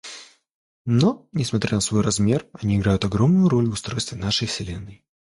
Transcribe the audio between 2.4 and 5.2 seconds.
они играют огромную роль в устройстве нашей Вселенной.